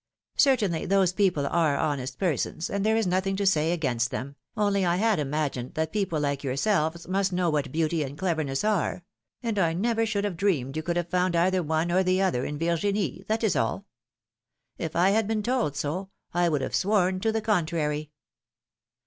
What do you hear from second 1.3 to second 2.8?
are honest persons,